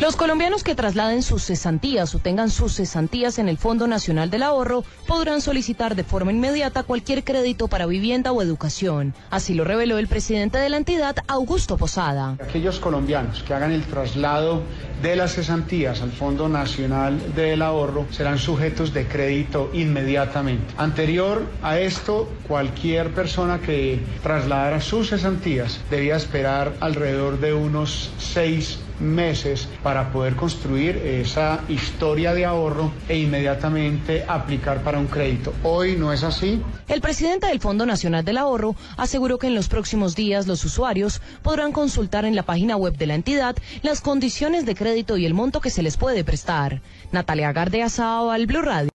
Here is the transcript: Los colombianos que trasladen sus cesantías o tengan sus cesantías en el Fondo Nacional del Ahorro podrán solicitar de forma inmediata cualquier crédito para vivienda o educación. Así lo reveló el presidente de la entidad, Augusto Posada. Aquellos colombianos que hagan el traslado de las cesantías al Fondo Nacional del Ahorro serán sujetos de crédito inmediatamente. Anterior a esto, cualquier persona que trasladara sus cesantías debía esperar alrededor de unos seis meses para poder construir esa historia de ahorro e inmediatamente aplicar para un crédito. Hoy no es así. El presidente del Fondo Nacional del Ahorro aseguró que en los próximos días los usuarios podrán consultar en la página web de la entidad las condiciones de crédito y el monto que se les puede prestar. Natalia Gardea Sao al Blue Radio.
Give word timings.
Los 0.00 0.14
colombianos 0.14 0.62
que 0.62 0.74
trasladen 0.74 1.22
sus 1.22 1.42
cesantías 1.42 2.14
o 2.14 2.18
tengan 2.18 2.50
sus 2.50 2.74
cesantías 2.76 3.38
en 3.38 3.48
el 3.48 3.56
Fondo 3.56 3.86
Nacional 3.86 4.28
del 4.28 4.42
Ahorro 4.42 4.84
podrán 5.06 5.40
solicitar 5.40 5.96
de 5.96 6.04
forma 6.04 6.32
inmediata 6.32 6.82
cualquier 6.82 7.24
crédito 7.24 7.66
para 7.66 7.86
vivienda 7.86 8.30
o 8.30 8.42
educación. 8.42 9.14
Así 9.30 9.54
lo 9.54 9.64
reveló 9.64 9.96
el 9.96 10.06
presidente 10.06 10.58
de 10.58 10.68
la 10.68 10.76
entidad, 10.76 11.16
Augusto 11.26 11.78
Posada. 11.78 12.36
Aquellos 12.46 12.78
colombianos 12.78 13.42
que 13.42 13.54
hagan 13.54 13.72
el 13.72 13.84
traslado 13.84 14.62
de 15.00 15.16
las 15.16 15.34
cesantías 15.34 16.02
al 16.02 16.12
Fondo 16.12 16.46
Nacional 16.50 17.34
del 17.34 17.62
Ahorro 17.62 18.06
serán 18.10 18.38
sujetos 18.38 18.92
de 18.92 19.08
crédito 19.08 19.70
inmediatamente. 19.72 20.74
Anterior 20.76 21.42
a 21.62 21.78
esto, 21.78 22.30
cualquier 22.46 23.14
persona 23.14 23.60
que 23.60 24.04
trasladara 24.22 24.82
sus 24.82 25.08
cesantías 25.08 25.80
debía 25.90 26.16
esperar 26.16 26.74
alrededor 26.80 27.40
de 27.40 27.54
unos 27.54 28.10
seis 28.18 28.78
meses 29.00 29.68
para 29.86 30.10
poder 30.10 30.34
construir 30.34 30.96
esa 30.96 31.60
historia 31.68 32.34
de 32.34 32.44
ahorro 32.44 32.90
e 33.08 33.18
inmediatamente 33.18 34.24
aplicar 34.26 34.82
para 34.82 34.98
un 34.98 35.06
crédito. 35.06 35.54
Hoy 35.62 35.94
no 35.94 36.12
es 36.12 36.24
así. 36.24 36.60
El 36.88 37.00
presidente 37.00 37.46
del 37.46 37.60
Fondo 37.60 37.86
Nacional 37.86 38.24
del 38.24 38.38
Ahorro 38.38 38.74
aseguró 38.96 39.38
que 39.38 39.46
en 39.46 39.54
los 39.54 39.68
próximos 39.68 40.16
días 40.16 40.48
los 40.48 40.64
usuarios 40.64 41.22
podrán 41.40 41.70
consultar 41.70 42.24
en 42.24 42.34
la 42.34 42.42
página 42.42 42.76
web 42.76 42.96
de 42.96 43.06
la 43.06 43.14
entidad 43.14 43.54
las 43.82 44.00
condiciones 44.00 44.66
de 44.66 44.74
crédito 44.74 45.18
y 45.18 45.24
el 45.24 45.34
monto 45.34 45.60
que 45.60 45.70
se 45.70 45.84
les 45.84 45.96
puede 45.96 46.24
prestar. 46.24 46.80
Natalia 47.12 47.52
Gardea 47.52 47.88
Sao 47.88 48.32
al 48.32 48.46
Blue 48.46 48.62
Radio. 48.62 48.90